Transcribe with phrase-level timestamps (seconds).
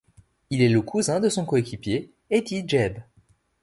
[0.49, 3.03] Il est le cousin de son coéquipier, Eddie Jebb.